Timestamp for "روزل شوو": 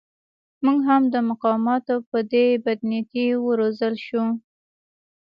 3.59-4.27